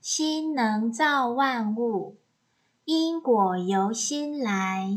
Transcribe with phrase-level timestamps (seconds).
[0.00, 2.16] 心能造万物
[2.86, 4.96] 因果由心来。